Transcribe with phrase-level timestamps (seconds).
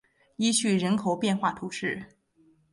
[0.35, 2.05] 伊叙人口变化图示